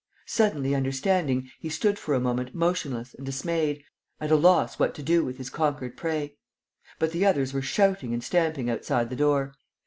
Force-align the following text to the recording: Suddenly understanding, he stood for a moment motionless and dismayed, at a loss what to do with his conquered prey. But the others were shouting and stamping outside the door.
Suddenly 0.25 0.73
understanding, 0.73 1.51
he 1.59 1.69
stood 1.69 1.99
for 1.99 2.15
a 2.15 2.19
moment 2.19 2.55
motionless 2.55 3.13
and 3.13 3.23
dismayed, 3.23 3.83
at 4.19 4.31
a 4.31 4.35
loss 4.35 4.79
what 4.79 4.95
to 4.95 5.03
do 5.03 5.23
with 5.23 5.37
his 5.37 5.51
conquered 5.51 5.95
prey. 5.95 6.37
But 6.97 7.11
the 7.11 7.23
others 7.23 7.53
were 7.53 7.61
shouting 7.61 8.11
and 8.11 8.23
stamping 8.23 8.67
outside 8.67 9.11
the 9.11 9.15
door. 9.15 9.53